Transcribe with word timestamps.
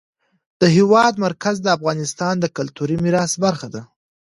د 0.61 0.63
هېواد 0.75 1.13
مرکز 1.25 1.55
د 1.61 1.67
افغانستان 1.77 2.35
د 2.39 2.45
کلتوري 2.57 2.97
میراث 3.03 3.33
برخه 3.45 3.67
ده. 3.73 3.81